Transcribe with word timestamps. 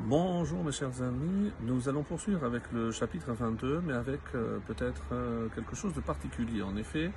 Bonjour 0.00 0.62
mes 0.62 0.70
chers 0.70 1.02
amis, 1.02 1.50
nous 1.60 1.88
allons 1.88 2.04
poursuivre 2.04 2.44
avec 2.44 2.62
le 2.72 2.92
chapitre 2.92 3.32
22, 3.32 3.82
mais 3.84 3.94
avec 3.94 4.20
euh, 4.36 4.58
peut-être 4.68 5.02
euh, 5.10 5.48
quelque 5.56 5.74
chose 5.74 5.92
de 5.92 6.00
particulier. 6.00 6.62
En 6.62 6.76
effet, 6.76 7.10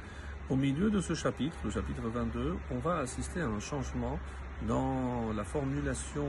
au 0.50 0.55
milieu 0.55 0.89
de 0.89 0.99
ce 0.99 1.13
chapitre, 1.13 1.55
le 1.63 1.70
chapitre 1.70 2.02
22, 2.02 2.55
on 2.71 2.79
va 2.79 2.97
assister 2.97 3.39
à 3.39 3.46
un 3.46 3.59
changement 3.59 4.17
dans 4.67 5.31
la 5.31 5.44
formulation 5.44 6.25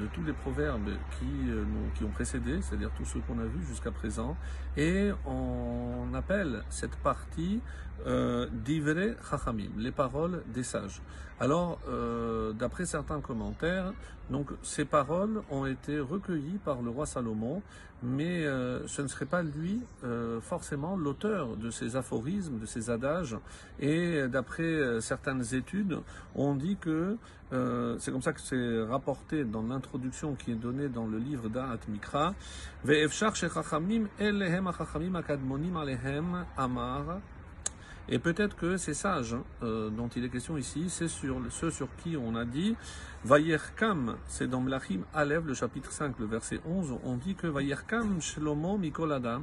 de 0.00 0.06
tous 0.06 0.22
les 0.22 0.32
proverbes 0.34 0.90
qui, 1.18 1.50
euh, 1.50 1.64
qui 1.96 2.04
ont 2.04 2.10
précédé, 2.10 2.62
c'est-à-dire 2.62 2.92
tous 2.96 3.04
ceux 3.04 3.20
qu'on 3.20 3.40
a 3.40 3.46
vus 3.46 3.64
jusqu'à 3.66 3.90
présent, 3.90 4.36
et 4.76 5.10
on 5.26 6.14
appelle 6.14 6.62
cette 6.70 6.94
partie 6.96 7.60
euh, 8.06 8.46
Divre 8.52 9.16
Chachamim, 9.28 9.70
les 9.76 9.90
paroles 9.90 10.44
des 10.46 10.62
sages. 10.62 11.02
Alors, 11.40 11.78
d'après 12.54 12.84
certains 12.84 13.20
commentaires, 13.20 13.92
donc 14.30 14.50
ces 14.62 14.84
paroles 14.84 15.42
ont 15.50 15.66
été 15.66 15.98
recueillies 15.98 16.58
par 16.64 16.82
le 16.82 16.90
roi 16.90 17.06
Salomon, 17.06 17.62
mais 18.02 18.44
euh, 18.44 18.86
ce 18.86 19.02
ne 19.02 19.08
serait 19.08 19.26
pas 19.26 19.42
lui 19.42 19.80
euh, 20.04 20.40
forcément 20.40 20.96
l'auteur 20.96 21.56
de 21.56 21.70
ces 21.70 21.96
aphorismes, 21.96 22.58
de 22.58 22.66
ces 22.66 22.90
adages. 22.90 23.36
Et 23.80 24.28
d'après 24.28 24.62
euh, 24.62 25.00
certaines 25.00 25.54
études, 25.54 25.98
on 26.34 26.54
dit 26.54 26.76
que 26.80 27.16
c'est 27.98 28.12
comme 28.12 28.20
ça 28.20 28.34
que 28.34 28.42
c'est 28.42 28.82
rapporté 28.82 29.42
dans 29.42 29.62
l'introduction 29.62 30.34
qui 30.34 30.52
est 30.52 30.54
donnée 30.54 30.88
dans 30.88 31.06
le 31.06 31.16
livre 31.16 31.48
d'Arat 31.48 31.78
Mikra. 31.88 32.34
Et 38.10 38.18
peut-être 38.18 38.56
que 38.56 38.78
ces 38.78 38.94
sages 38.94 39.34
hein, 39.34 39.44
euh, 39.62 39.90
dont 39.90 40.08
il 40.08 40.24
est 40.24 40.30
question 40.30 40.56
ici, 40.56 40.86
c'est 40.88 41.08
sur 41.08 41.36
ceux 41.50 41.70
sur 41.70 41.88
qui 42.02 42.16
on 42.16 42.34
a 42.34 42.46
dit 42.46 42.74
Vayerkam, 43.24 44.16
c'est 44.26 44.48
dans 44.48 44.60
Mlachim 44.60 45.00
Alev, 45.12 45.46
le 45.46 45.52
chapitre 45.52 45.92
5, 45.92 46.18
le 46.18 46.24
verset 46.26 46.60
11, 46.66 46.94
on 47.04 47.16
dit 47.16 47.34
que 47.34 47.46
Vayerkam 47.46 48.20
Shlomo 48.22 48.78
Mikol 48.78 49.12
Adam, 49.12 49.42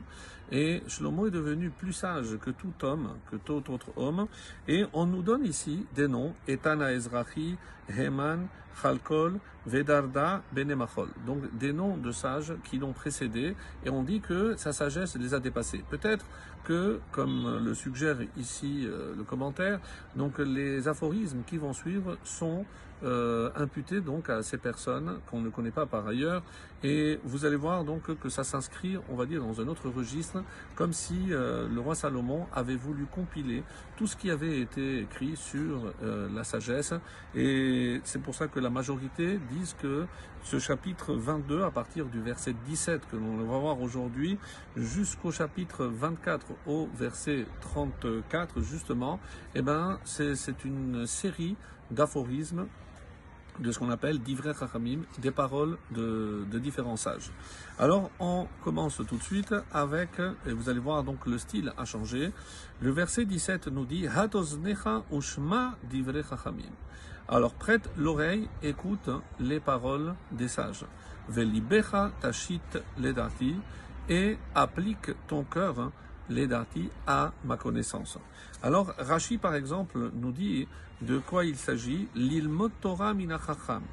et 0.52 0.84
Shlomo 0.88 1.28
est 1.28 1.32
devenu 1.32 1.70
plus 1.70 1.94
sage 1.94 2.38
que 2.38 2.52
tout 2.52 2.74
homme, 2.84 3.10
que 3.32 3.36
tout 3.36 3.64
autre 3.72 3.90
homme, 3.96 4.28
et 4.68 4.86
on 4.94 5.06
nous 5.06 5.22
donne 5.22 5.46
ici 5.46 5.86
des 5.96 6.08
noms, 6.08 6.34
Etana 6.48 6.94
Ezrahi, 6.94 7.58
Heman, 7.90 8.48
Chalkol, 8.82 9.40
Vedarda, 9.66 10.44
Benemachol. 10.52 11.10
Donc 11.26 11.58
des 11.58 11.74
noms 11.74 11.98
de 11.98 12.12
sages 12.12 12.54
qui 12.64 12.78
l'ont 12.78 12.94
précédé, 12.94 13.56
et 13.86 13.90
on 13.90 14.04
dit 14.04 14.22
que 14.22 14.56
sa 14.58 14.74
sagesse 14.74 15.16
les 15.16 15.34
a 15.34 15.40
dépassés. 15.40 15.84
Peut-être 15.90 16.26
que, 16.64 17.00
comme 17.12 17.64
le 17.64 17.74
suggère 17.74 18.18
ici 18.38 18.86
euh, 18.86 19.14
le 19.16 19.24
commentaire, 19.24 19.80
donc 20.16 20.40
les 20.40 20.88
aphorismes 20.88 21.44
qui 21.46 21.58
vont 21.58 21.74
suivre 21.74 22.18
sont 22.24 22.66
euh, 23.04 23.50
imputés 23.56 24.00
donc 24.00 24.30
à 24.30 24.42
ces 24.42 24.58
personnes 24.58 25.20
qu'on 25.30 25.42
ne 25.42 25.50
connaît 25.50 25.72
pas 25.72 25.86
par 25.86 26.08
ailleurs, 26.08 26.44
et 26.84 27.20
vous 27.24 27.46
allez 27.46 27.56
voir 27.56 27.84
donc 27.84 28.18
que 28.20 28.30
ça 28.30 28.44
s'inscrit, 28.44 28.98
on 29.10 29.16
va 29.16 29.26
dire, 29.26 29.44
dans 29.44 29.60
un 29.60 29.68
autre 29.68 29.90
registre, 29.90 30.44
comme 30.76 30.94
si 30.94 31.16
euh, 31.32 31.68
le 31.68 31.82
roi 31.82 31.96
Salomon 31.96 32.48
avait 32.54 32.76
voulu 32.76 33.06
compiler 33.06 33.64
tout 33.98 34.08
ce 34.08 34.16
qui 34.16 34.32
avait 34.32 34.62
été 34.62 35.00
écrit 35.02 35.36
sur 35.36 35.94
euh, 36.04 36.30
la 36.34 36.44
sagesse, 36.44 36.94
et 37.36 38.00
c'est 38.04 38.22
pour 38.22 38.34
ça 38.34 38.48
que 38.48 38.60
la 38.60 38.70
majorité 38.70 39.40
disent 39.52 39.76
que 39.82 40.06
ce 40.44 40.60
chapitre 40.60 41.16
22, 41.16 41.64
à 41.64 41.72
partir 41.72 42.06
du 42.06 42.22
verset 42.22 42.54
17 42.68 43.08
que 43.10 43.16
l'on 43.18 43.38
va 43.38 43.58
voir 43.58 43.82
aujourd'hui, 43.82 44.38
jusqu'au 44.78 45.32
chapitre 45.32 45.86
24 45.86 46.46
au 46.68 46.88
verset 46.96 47.46
34 47.62 48.62
justement, 48.62 49.20
eh 49.56 49.64
ben 49.64 50.00
c'est 50.04 50.64
une 50.64 51.08
série 51.08 51.58
d'aphorismes 51.92 52.68
de 53.60 53.72
ce 53.72 53.80
qu'on 53.80 53.90
appelle 53.90 54.20
d'Ivre 54.20 54.54
Chachamim, 54.54 55.02
des 55.20 55.32
paroles 55.32 55.78
de, 55.92 56.46
de 56.52 56.60
différents 56.60 56.98
sages. 56.98 57.32
Alors 57.80 58.12
on 58.20 58.48
commence 58.64 58.98
tout 59.08 59.16
de 59.16 59.24
suite 59.24 59.56
avec, 59.72 60.10
et 60.46 60.52
vous 60.52 60.70
allez 60.70 60.80
voir 60.80 61.04
donc 61.04 61.26
le 61.26 61.38
style 61.38 61.72
a 61.78 61.86
changé, 61.86 62.32
le 62.82 62.92
verset 62.92 63.26
17 63.26 63.68
nous 63.68 63.86
dit 63.86 64.08
Hatoznecha 64.08 65.04
ushma 65.12 65.78
d'Ivre 65.90 66.22
Chachamim. 66.22 66.72
Alors 67.28 67.54
prête 67.54 67.90
l'oreille, 67.98 68.48
écoute 68.62 69.10
les 69.40 69.60
paroles 69.60 70.14
des 70.32 70.48
sages. 70.48 70.86
Velibecha 71.28 72.12
tachit 72.22 72.62
ledati 73.00 73.56
et 74.10 74.38
applique 74.54 75.12
ton 75.28 75.44
cœur 75.44 75.92
ledati 76.30 76.90
à 77.08 77.32
ma 77.44 77.58
connaissance. 77.58 78.18
Alors 78.64 78.94
Rashi 78.98 79.38
par 79.38 79.56
exemple 79.56 80.12
nous 80.14 80.32
dit 80.32 80.68
de 81.02 81.20
quoi 81.20 81.46
il 81.46 81.56
s'agit 81.58 82.08
L'ilmot 82.16 82.70
Torah 82.82 83.14
mina 83.14 83.38
chacham. 83.40 83.84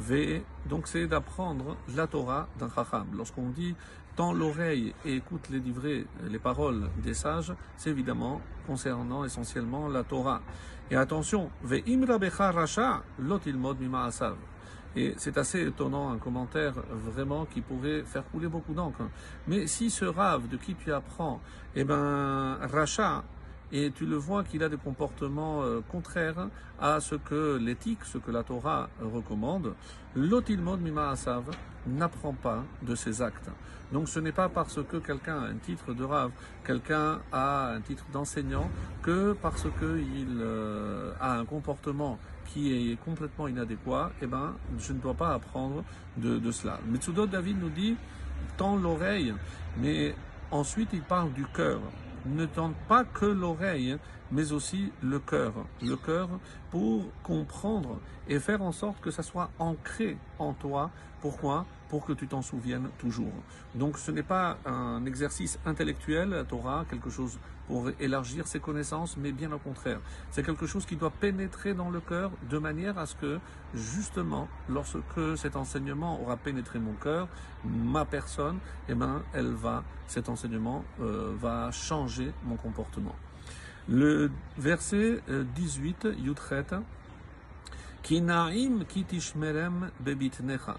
Ve- 0.00 0.42
Donc 0.68 0.86
c'est 0.86 1.06
d'apprendre 1.06 1.76
la 1.94 2.06
Torah 2.06 2.48
d'un 2.58 2.68
chacham. 2.68 3.06
Lorsqu'on 3.16 3.50
dit 3.50 3.74
tend 4.16 4.32
l'oreille 4.32 4.94
et 5.04 5.16
écoute 5.16 5.48
les 5.48 5.60
livrets, 5.60 6.04
les 6.28 6.38
paroles 6.40 6.88
des 7.02 7.14
sages, 7.14 7.52
c'est 7.76 7.90
évidemment 7.90 8.40
concernant 8.66 9.24
essentiellement 9.24 9.88
la 9.88 10.02
Torah. 10.02 10.42
Et 10.90 10.96
attention, 10.96 11.50
ve'im 11.62 12.04
rasha 12.38 13.02
lot 13.18 13.40
ilmod 13.46 13.78
mima 13.80 14.04
asav. 14.06 14.36
Et 14.98 15.14
c'est 15.16 15.38
assez 15.38 15.64
étonnant, 15.64 16.10
un 16.10 16.18
commentaire 16.18 16.74
vraiment 16.90 17.44
qui 17.44 17.60
pourrait 17.60 18.02
faire 18.02 18.24
couler 18.32 18.48
beaucoup 18.48 18.74
d'encre. 18.74 19.02
Mais 19.46 19.68
si 19.68 19.90
ce 19.90 20.04
rave 20.04 20.48
de 20.48 20.56
qui 20.56 20.74
tu 20.74 20.92
apprends, 20.92 21.40
eh 21.76 21.84
ben, 21.84 22.58
rachat, 22.62 23.22
et 23.72 23.90
tu 23.90 24.06
le 24.06 24.16
vois 24.16 24.44
qu'il 24.44 24.62
a 24.62 24.68
des 24.68 24.76
comportements 24.76 25.62
euh, 25.62 25.80
contraires 25.88 26.48
à 26.80 27.00
ce 27.00 27.14
que 27.14 27.56
l'éthique, 27.56 28.04
ce 28.04 28.18
que 28.18 28.30
la 28.30 28.42
Torah 28.42 28.88
recommande, 29.00 29.74
l'otilmod 30.14 30.80
mima 30.80 31.10
asav 31.10 31.44
n'apprend 31.86 32.32
pas 32.32 32.64
de 32.82 32.94
ses 32.94 33.22
actes. 33.22 33.50
Donc 33.92 34.08
ce 34.08 34.20
n'est 34.20 34.32
pas 34.32 34.48
parce 34.48 34.82
que 34.84 34.98
quelqu'un 34.98 35.38
a 35.38 35.46
un 35.46 35.56
titre 35.56 35.94
de 35.94 36.04
rave, 36.04 36.30
quelqu'un 36.64 37.20
a 37.32 37.70
un 37.72 37.80
titre 37.80 38.04
d'enseignant, 38.12 38.70
que 39.02 39.32
parce 39.40 39.62
qu'il 39.62 40.38
euh, 40.40 41.12
a 41.20 41.38
un 41.38 41.44
comportement 41.44 42.18
qui 42.46 42.92
est 42.92 42.96
complètement 42.96 43.48
inadéquat, 43.48 44.12
eh 44.22 44.26
ben, 44.26 44.54
je 44.78 44.92
ne 44.92 44.98
dois 44.98 45.14
pas 45.14 45.34
apprendre 45.34 45.84
de, 46.16 46.50
cela. 46.50 46.80
Metsudot 46.86 47.26
David 47.26 47.60
nous 47.60 47.70
dit, 47.70 47.96
tends 48.56 48.76
l'oreille, 48.76 49.34
mais 49.78 50.14
ensuite 50.50 50.90
il 50.92 51.02
parle 51.02 51.32
du 51.32 51.46
cœur. 51.46 51.80
Ne 52.24 52.46
tente 52.46 52.76
pas 52.86 53.04
que 53.04 53.24
l'oreille, 53.26 53.96
mais 54.30 54.52
aussi 54.52 54.92
le 55.02 55.18
cœur. 55.18 55.52
Le 55.82 55.96
cœur 55.96 56.28
pour 56.70 57.04
comprendre 57.22 57.98
et 58.28 58.38
faire 58.38 58.62
en 58.62 58.72
sorte 58.72 59.00
que 59.00 59.10
ça 59.10 59.22
soit 59.22 59.50
ancré 59.58 60.16
en 60.38 60.52
toi. 60.52 60.90
Pourquoi? 61.20 61.66
Pour 61.88 62.04
que 62.04 62.12
tu 62.12 62.28
t'en 62.28 62.42
souviennes 62.42 62.90
toujours. 62.98 63.32
Donc 63.74 63.98
ce 63.98 64.10
n'est 64.10 64.22
pas 64.22 64.58
un 64.66 65.04
exercice 65.06 65.58
intellectuel, 65.64 66.30
la 66.30 66.44
Torah, 66.44 66.84
quelque 66.88 67.10
chose 67.10 67.38
pour 67.66 67.90
élargir 68.00 68.46
ses 68.46 68.60
connaissances, 68.60 69.16
mais 69.16 69.30
bien 69.32 69.52
au 69.52 69.58
contraire. 69.58 70.00
C'est 70.30 70.42
quelque 70.42 70.66
chose 70.66 70.86
qui 70.86 70.96
doit 70.96 71.10
pénétrer 71.10 71.74
dans 71.74 71.90
le 71.90 72.00
cœur 72.00 72.30
de 72.48 72.58
manière 72.58 72.98
à 72.98 73.06
ce 73.06 73.14
que, 73.14 73.38
justement, 73.74 74.48
lorsque 74.68 75.36
cet 75.36 75.54
enseignement 75.54 76.20
aura 76.20 76.36
pénétré 76.36 76.78
mon 76.78 76.94
cœur, 76.94 77.28
ma 77.64 78.06
personne, 78.06 78.58
eh 78.88 78.94
ben, 78.94 79.22
elle 79.34 79.52
va, 79.52 79.84
cet 80.06 80.30
enseignement 80.30 80.82
euh, 81.00 81.34
va 81.38 81.70
changer 81.70 82.32
mon 82.44 82.56
comportement. 82.56 83.14
Le 83.90 84.30
verset 84.58 85.22
euh, 85.30 85.44
18, 85.54 86.08
Yutret, 86.18 86.66
Kinaim 88.02 88.84
kitishmerem 88.84 89.90
bebitnecha. 90.00 90.76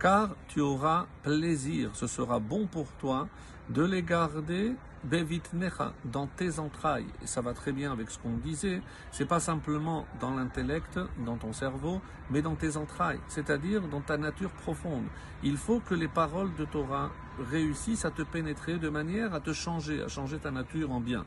Car 0.00 0.30
tu 0.48 0.60
auras 0.60 1.04
plaisir, 1.22 1.90
ce 1.92 2.06
sera 2.06 2.38
bon 2.38 2.66
pour 2.66 2.90
toi 2.92 3.28
de 3.68 3.84
les 3.84 4.02
garder 4.02 4.72
bevitnecha 5.04 5.92
dans 6.06 6.26
tes 6.26 6.58
entrailles. 6.58 7.04
Et 7.22 7.26
ça 7.26 7.42
va 7.42 7.52
très 7.52 7.72
bien 7.72 7.92
avec 7.92 8.10
ce 8.10 8.18
qu'on 8.18 8.38
disait. 8.38 8.80
C'est 9.12 9.28
pas 9.28 9.40
simplement 9.40 10.06
dans 10.18 10.34
l'intellect, 10.34 10.98
dans 11.26 11.36
ton 11.36 11.52
cerveau, 11.52 12.00
mais 12.30 12.40
dans 12.40 12.54
tes 12.54 12.78
entrailles, 12.78 13.20
c'est-à-dire 13.28 13.82
dans 13.88 14.00
ta 14.00 14.16
nature 14.16 14.52
profonde. 14.52 15.04
Il 15.42 15.58
faut 15.58 15.80
que 15.80 15.94
les 15.94 16.08
paroles 16.08 16.54
de 16.56 16.64
Torah 16.64 17.10
réussissent 17.50 18.04
à 18.04 18.10
te 18.10 18.22
pénétrer 18.22 18.78
de 18.78 18.88
manière 18.88 19.34
à 19.34 19.40
te 19.40 19.52
changer, 19.52 20.02
à 20.02 20.08
changer 20.08 20.38
ta 20.38 20.50
nature 20.50 20.90
en 20.90 21.00
bien. 21.00 21.24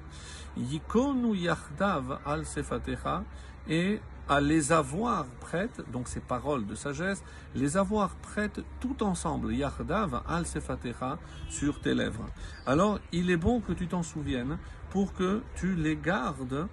Yikonu 0.58 1.36
yachdav 1.36 2.20
al 2.26 2.46
sefatecha 2.46 3.24
et 3.68 4.00
à 4.30 4.40
les 4.40 4.72
avoir 4.72 5.26
prêtes, 5.42 5.82
donc 5.92 6.08
ces 6.08 6.20
paroles 6.20 6.66
de 6.66 6.76
sagesse, 6.76 7.24
les 7.56 7.76
avoir 7.76 8.16
prêtes 8.16 8.62
tout 8.80 9.04
ensemble, 9.04 9.54
yachdav 9.54 10.22
al 10.28 10.46
sefatecha, 10.46 11.18
sur 11.50 11.82
tes 11.82 11.94
lèvres. 11.94 12.28
Alors, 12.66 13.00
il 13.12 13.30
est 13.30 13.38
bon 13.38 13.60
que 13.60 13.74
tu 13.74 13.88
t'en 13.88 14.04
souviennes 14.04 14.58
pour 14.90 15.14
que 15.14 15.42
tu 15.56 15.76
les 15.76 15.96
gardes 15.96 16.68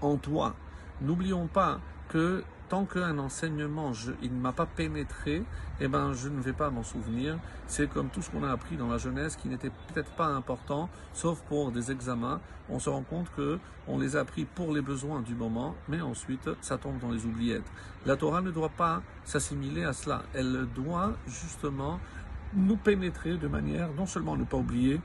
en 0.00 0.16
toi. 0.16 0.54
N'oublions 1.00 1.46
pas 1.46 1.80
que 2.08 2.44
tant 2.70 2.84
qu'un 2.84 3.18
enseignement, 3.18 3.90
ne 4.22 4.28
m'a 4.28 4.52
pas 4.52 4.64
pénétré, 4.64 5.42
eh 5.80 5.88
ben, 5.88 6.12
je 6.12 6.28
ne 6.28 6.40
vais 6.40 6.52
pas 6.52 6.70
m'en 6.70 6.84
souvenir. 6.84 7.36
C'est 7.66 7.90
comme 7.90 8.08
tout 8.10 8.22
ce 8.22 8.30
qu'on 8.30 8.44
a 8.44 8.50
appris 8.50 8.76
dans 8.76 8.86
la 8.86 8.96
jeunesse 8.96 9.34
qui 9.34 9.48
n'était 9.48 9.72
peut-être 9.88 10.12
pas 10.12 10.28
important, 10.28 10.88
sauf 11.12 11.40
pour 11.48 11.72
des 11.72 11.90
examens. 11.90 12.40
On 12.68 12.78
se 12.78 12.88
rend 12.88 13.02
compte 13.02 13.26
que 13.36 13.58
on 13.88 13.98
les 13.98 14.16
a 14.16 14.20
appris 14.20 14.44
pour 14.44 14.72
les 14.72 14.82
besoins 14.82 15.20
du 15.20 15.34
moment, 15.34 15.74
mais 15.88 16.00
ensuite, 16.00 16.48
ça 16.60 16.78
tombe 16.78 17.00
dans 17.00 17.10
les 17.10 17.26
oubliettes. 17.26 17.66
La 18.06 18.16
Torah 18.16 18.40
ne 18.40 18.52
doit 18.52 18.68
pas 18.68 19.02
s'assimiler 19.24 19.82
à 19.82 19.92
cela. 19.92 20.22
Elle 20.32 20.68
doit 20.72 21.14
justement 21.26 21.98
nous 22.54 22.76
pénétrer 22.76 23.36
de 23.36 23.48
manière 23.48 23.88
non 23.96 24.06
seulement 24.06 24.36
ne 24.36 24.44
pas 24.44 24.58
oublier, 24.58 25.00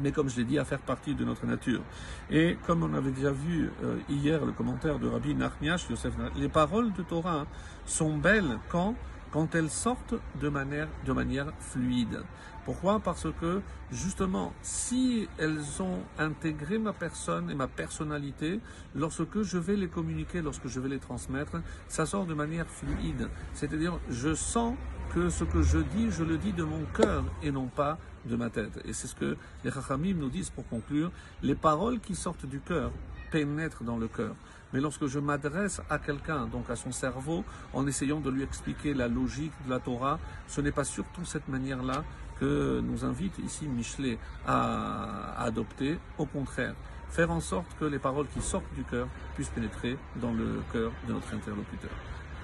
mais 0.00 0.12
comme 0.12 0.28
je 0.28 0.36
l'ai 0.36 0.44
dit, 0.44 0.58
à 0.58 0.64
faire 0.64 0.80
partie 0.80 1.14
de 1.14 1.24
notre 1.24 1.46
nature. 1.46 1.82
Et 2.30 2.56
comme 2.66 2.82
on 2.82 2.94
avait 2.94 3.10
déjà 3.10 3.32
vu 3.32 3.70
euh, 3.82 3.96
hier 4.08 4.44
le 4.44 4.52
commentaire 4.52 4.98
de 4.98 5.08
Rabbi 5.08 5.34
Nachmiach 5.34 5.88
Yosef, 5.90 6.14
les 6.36 6.48
paroles 6.48 6.92
de 6.92 7.02
Torah 7.02 7.46
sont 7.84 8.16
belles 8.16 8.58
quand 8.68 8.94
quand 9.32 9.54
elles 9.54 9.70
sortent 9.70 10.14
de 10.40 10.48
manière, 10.48 10.88
de 11.06 11.12
manière 11.12 11.52
fluide. 11.58 12.22
Pourquoi? 12.64 13.00
Parce 13.00 13.26
que 13.40 13.60
justement, 13.90 14.52
si 14.62 15.28
elles 15.38 15.82
ont 15.82 16.00
intégré 16.18 16.78
ma 16.78 16.92
personne 16.92 17.50
et 17.50 17.54
ma 17.54 17.66
personnalité, 17.66 18.60
lorsque 18.94 19.42
je 19.42 19.58
vais 19.58 19.74
les 19.74 19.88
communiquer, 19.88 20.42
lorsque 20.42 20.68
je 20.68 20.78
vais 20.78 20.90
les 20.90 21.00
transmettre, 21.00 21.56
ça 21.88 22.06
sort 22.06 22.26
de 22.26 22.34
manière 22.34 22.66
fluide. 22.68 23.28
C'est-à-dire, 23.54 23.98
je 24.10 24.34
sens 24.34 24.76
que 25.14 25.28
ce 25.28 25.44
que 25.44 25.62
je 25.62 25.78
dis, 25.78 26.10
je 26.10 26.22
le 26.22 26.38
dis 26.38 26.52
de 26.52 26.62
mon 26.62 26.84
cœur 26.94 27.24
et 27.42 27.50
non 27.50 27.66
pas 27.66 27.98
de 28.26 28.36
ma 28.36 28.50
tête. 28.50 28.80
Et 28.84 28.92
c'est 28.92 29.06
ce 29.06 29.14
que 29.14 29.36
les 29.64 29.70
Chachamim 29.70 30.14
nous 30.14 30.30
disent 30.30 30.50
pour 30.50 30.66
conclure. 30.68 31.10
Les 31.42 31.54
paroles 31.54 32.00
qui 32.00 32.14
sortent 32.14 32.46
du 32.46 32.60
cœur 32.60 32.90
pénètrent 33.30 33.84
dans 33.84 33.96
le 33.96 34.08
cœur. 34.08 34.34
Mais 34.72 34.80
lorsque 34.80 35.06
je 35.06 35.18
m'adresse 35.18 35.80
à 35.90 35.98
quelqu'un, 35.98 36.46
donc 36.46 36.70
à 36.70 36.76
son 36.76 36.92
cerveau, 36.92 37.44
en 37.72 37.86
essayant 37.86 38.20
de 38.20 38.30
lui 38.30 38.42
expliquer 38.42 38.94
la 38.94 39.08
logique 39.08 39.52
de 39.66 39.70
la 39.70 39.80
Torah, 39.80 40.18
ce 40.48 40.60
n'est 40.60 40.72
pas 40.72 40.84
surtout 40.84 41.24
cette 41.24 41.48
manière-là 41.48 42.04
que 42.40 42.80
nous 42.80 43.04
invite 43.04 43.38
ici 43.38 43.66
Michelet 43.66 44.18
à, 44.46 45.42
adopter. 45.42 45.98
Au 46.18 46.26
contraire, 46.26 46.74
faire 47.10 47.30
en 47.30 47.40
sorte 47.40 47.68
que 47.78 47.84
les 47.84 47.98
paroles 47.98 48.28
qui 48.28 48.40
sortent 48.40 48.74
du 48.74 48.84
cœur 48.84 49.08
puissent 49.34 49.50
pénétrer 49.50 49.98
dans 50.16 50.32
le 50.32 50.62
cœur 50.72 50.90
de 51.06 51.12
notre 51.12 51.34
interlocuteur. 51.34 51.90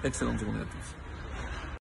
Excellente 0.03 0.39
journée 0.39 0.61
à 0.61 0.65
tous. 0.65 1.08